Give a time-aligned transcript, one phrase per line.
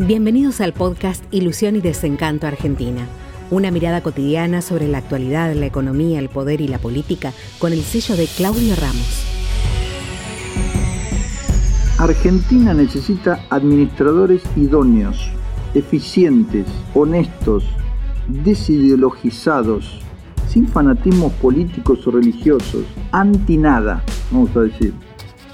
[0.00, 3.06] Bienvenidos al podcast Ilusión y Desencanto Argentina.
[3.52, 7.80] Una mirada cotidiana sobre la actualidad, la economía, el poder y la política con el
[7.82, 9.24] sello de Claudio Ramos.
[11.98, 15.30] Argentina necesita administradores idóneos,
[15.74, 17.64] eficientes, honestos,
[18.26, 20.00] desideologizados,
[20.48, 24.02] sin fanatismos políticos o religiosos, anti nada,
[24.32, 24.92] vamos a decir.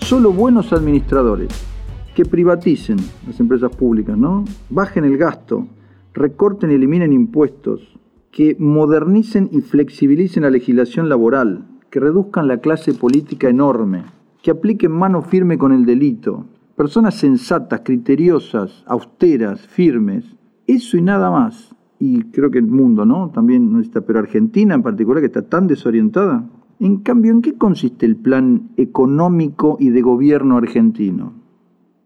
[0.00, 1.69] Solo buenos administradores
[2.14, 4.44] que privaticen las empresas públicas, ¿no?
[4.68, 5.66] Bajen el gasto,
[6.12, 7.98] recorten y eliminen impuestos,
[8.30, 14.04] que modernicen y flexibilicen la legislación laboral, que reduzcan la clase política enorme,
[14.42, 16.46] que apliquen mano firme con el delito,
[16.76, 20.24] personas sensatas, criteriosas, austeras, firmes,
[20.66, 21.74] eso y nada más.
[21.98, 23.30] Y creo que el mundo, ¿no?
[23.30, 26.48] También necesita, pero Argentina en particular, que está tan desorientada.
[26.78, 31.39] En cambio, ¿en qué consiste el plan económico y de gobierno argentino?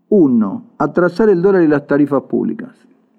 [0.08, 2.74] Uno, atrasar el dólar y las tarifas públicas.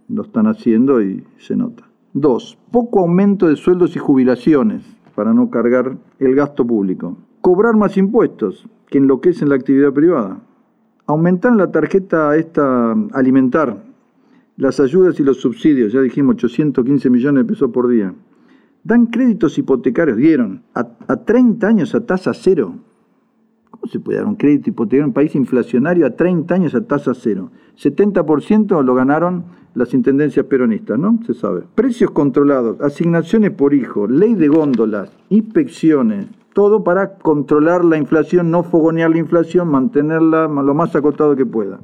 [0.08, 1.84] Lo están haciendo y se nota.
[2.14, 4.84] Dos, poco aumento de sueldos y jubilaciones
[5.16, 7.18] para no cargar el gasto público.
[7.42, 10.40] Cobrar más impuestos que enloquecen la actividad privada.
[11.08, 13.84] Aumentar la tarjeta esta alimentar,
[14.58, 18.14] las ayudas y los subsidios, ya dijimos 815 millones de pesos por día.
[18.84, 22.76] Dan créditos hipotecarios, dieron, a, a 30 años a tasa cero.
[23.76, 26.88] ¿Cómo se puede dar un crédito hipotecario en un país inflacionario a 30 años a
[26.88, 27.52] tasa cero?
[27.78, 31.20] 70% lo ganaron las intendencias peronistas, ¿no?
[31.28, 31.64] Se sabe.
[31.76, 38.64] Precios controlados, asignaciones por hijo, ley de góndolas, inspecciones, todo para controlar la inflación, no
[38.64, 41.82] fogonear la inflación, mantenerla lo más acotado que pueda.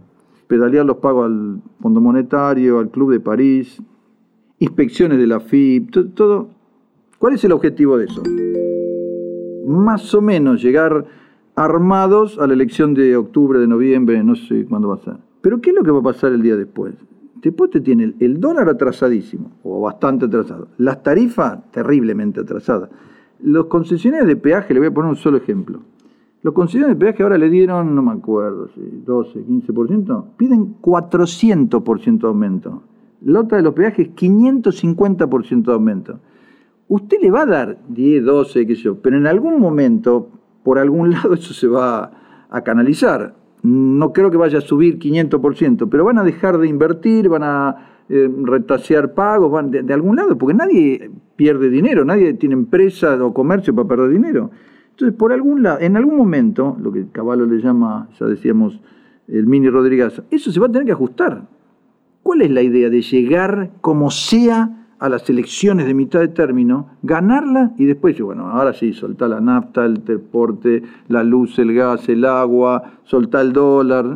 [0.47, 3.81] Pedalear los pagos al Fondo Monetario, al Club de París,
[4.59, 6.51] inspecciones de la FIP, todo.
[7.19, 8.23] ¿Cuál es el objetivo de eso?
[9.67, 11.05] Más o menos llegar
[11.55, 15.15] armados a la elección de octubre, de noviembre, no sé cuándo va a ser.
[15.41, 16.93] Pero ¿qué es lo que va a pasar el día después?
[17.41, 20.67] Después te tiene el dólar atrasadísimo, o bastante atrasado.
[20.77, 22.89] Las tarifas terriblemente atrasadas.
[23.41, 25.79] Los concesionarios de peaje, le voy a poner un solo ejemplo.
[26.43, 32.27] Los concesionarios de peaje ahora le dieron, no me acuerdo, 12, 15%, piden 400% de
[32.27, 32.83] aumento.
[33.23, 36.19] La otra de los peajes, 550% de aumento.
[36.87, 40.29] Usted le va a dar 10, 12, qué sé yo, pero en algún momento
[40.63, 42.11] por algún lado eso se va
[42.49, 43.35] a canalizar.
[43.63, 47.75] No creo que vaya a subir 500%, pero van a dejar de invertir, van a
[48.09, 53.33] eh, retasear pagos, van de, algún lado, porque nadie pierde dinero, nadie tiene empresa o
[53.33, 54.51] comercio para perder dinero.
[54.89, 58.79] Entonces, por algún lado, en algún momento, lo que Caballo le llama, ya decíamos,
[59.27, 61.47] el mini Rodríguez, eso se va a tener que ajustar.
[62.23, 66.91] ¿Cuál es la idea de llegar como sea a las elecciones de mitad de término,
[67.01, 72.07] ganarla y después, bueno, ahora sí, soltar la nafta, el deporte, la luz, el gas,
[72.07, 74.15] el agua, soltar el dólar.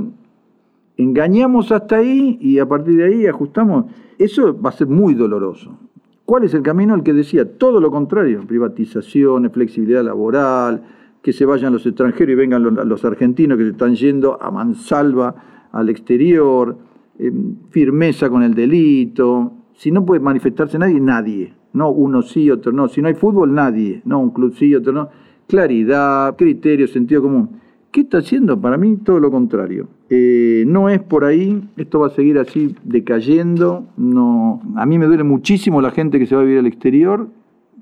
[0.96, 3.86] Engañamos hasta ahí y a partir de ahí ajustamos.
[4.20, 5.76] Eso va a ser muy doloroso.
[6.24, 6.94] ¿Cuál es el camino?
[6.94, 10.84] El que decía todo lo contrario, privatizaciones, flexibilidad laboral,
[11.24, 15.34] que se vayan los extranjeros y vengan los, argentinos que se están yendo a mansalva
[15.72, 16.78] al exterior,
[17.18, 17.32] eh,
[17.72, 21.54] firmeza con el delito, si no puede manifestarse nadie, nadie.
[21.74, 22.88] No uno sí, otro no.
[22.88, 24.02] Si no hay fútbol, nadie.
[24.06, 25.10] No un club sí, otro no.
[25.48, 27.50] Claridad, criterio, sentido común.
[27.92, 28.60] ¿Qué está haciendo?
[28.60, 29.88] Para mí todo lo contrario.
[30.10, 33.88] Eh, no es por ahí, esto va a seguir así decayendo.
[33.98, 37.30] No, a mí me duele muchísimo la gente que se va a vivir al exterior,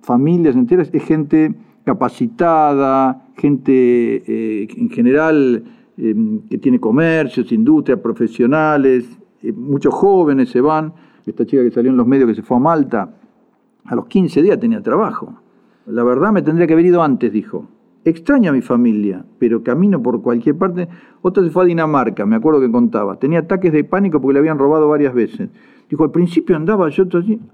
[0.02, 1.54] familias enteras, es gente
[1.84, 5.64] capacitada, gente eh, en general
[5.98, 6.16] eh,
[6.50, 9.06] que tiene comercios, industrias, profesionales,
[9.56, 10.94] muchos jóvenes se van
[11.32, 13.10] esta chica que salió en los medios que se fue a Malta,
[13.86, 15.34] a los 15 días tenía trabajo.
[15.86, 17.68] La verdad me tendría que haber ido antes, dijo.
[18.06, 20.90] Extraño a mi familia, pero camino por cualquier parte.
[21.22, 23.18] Otra se fue a Dinamarca, me acuerdo que contaba.
[23.18, 25.50] Tenía ataques de pánico porque le habían robado varias veces.
[25.90, 27.06] Dijo, al principio andaba yo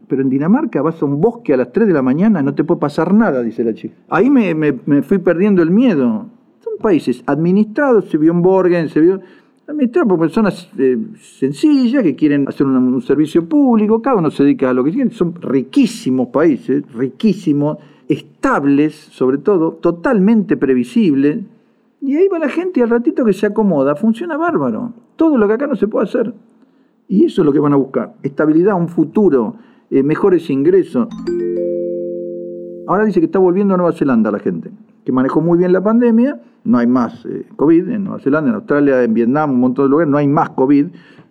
[0.08, 2.64] pero en Dinamarca vas a un bosque a las 3 de la mañana, no te
[2.64, 3.96] puede pasar nada, dice la chica.
[4.10, 6.28] Ahí me, me fui perdiendo el miedo.
[6.62, 9.20] Son países administrados, se vio en Borgen, se vio
[9.70, 14.72] administrado por personas eh, sencillas que quieren hacer un, servicio público, cada uno se dedica
[14.72, 17.78] a lo que quiere, son riquísimos países, riquísimos,
[18.08, 21.40] estables sobre todo, totalmente previsibles,
[22.02, 25.48] y ahí va la gente y al ratito que se acomoda, funciona bárbaro, todo lo
[25.48, 26.34] que acá no se puede hacer.
[27.08, 29.56] Y eso es lo que van a buscar, estabilidad, un futuro,
[29.92, 31.08] eh, mejores ingresos.
[32.88, 34.72] Ahora dice que está volviendo a Nueva Zelanda la gente
[35.10, 38.56] que manejó muy bien la pandemia, no hay más eh, COVID en Nueva Zelanda, en
[38.58, 40.86] Australia, en Vietnam, un montón de lugares, no hay más COVID,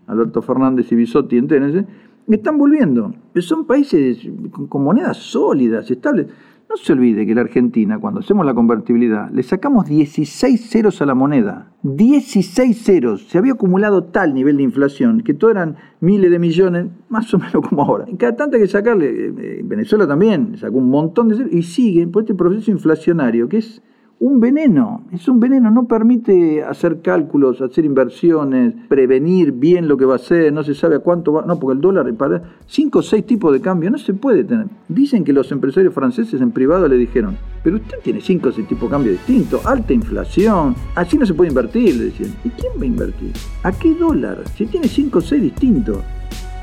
[0.09, 1.87] Alberto Fernández y Bisotti en
[2.35, 3.15] están volviendo.
[3.37, 4.29] Son países
[4.69, 6.27] con monedas sólidas, estables.
[6.69, 11.07] No se olvide que la Argentina, cuando hacemos la convertibilidad, le sacamos 16 ceros a
[11.07, 11.73] la moneda.
[11.83, 13.27] 16 ceros.
[13.29, 17.39] Se había acumulado tal nivel de inflación que todo eran miles de millones, más o
[17.39, 18.05] menos como ahora.
[18.19, 21.63] Cada tanto hay que sacarle, eh, eh, Venezuela también sacó un montón de ceros y
[21.63, 23.83] siguen por este proceso inflacionario que es
[24.21, 30.05] un veneno, es un veneno, no permite hacer cálculos, hacer inversiones, prevenir bien lo que
[30.05, 32.99] va a hacer, no se sabe a cuánto va, no, porque el dólar para cinco
[32.99, 34.67] o seis tipos de cambio no se puede tener.
[34.89, 38.67] Dicen que los empresarios franceses en privado le dijeron, pero usted tiene cinco o seis
[38.67, 42.33] tipos de cambio distintos, alta inflación, así no se puede invertir, le decían.
[42.45, 43.33] ¿Y quién va a invertir?
[43.63, 44.43] ¿A qué dólar?
[44.57, 45.99] Si tiene cinco o seis distintos.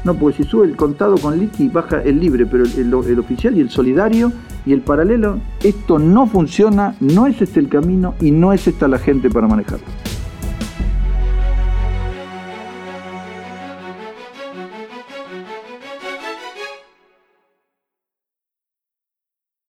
[0.06, 3.62] No, porque si sube el contado con liqui baja el libre, pero el, oficial y
[3.62, 4.31] el solidario
[4.63, 8.88] y el paralelo, esto no funciona, no es este el camino y no es esta
[8.88, 9.86] la gente para manejarlo.